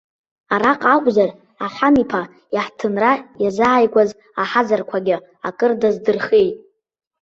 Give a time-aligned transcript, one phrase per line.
[0.53, 1.29] Араҟа акәзар,
[1.65, 2.21] ахан-иԥа
[2.55, 3.11] иаҳҭынра
[3.43, 4.09] иазааигәаз
[4.41, 5.15] аҳазарқәагьы
[5.47, 6.57] акыр даздырхиеит.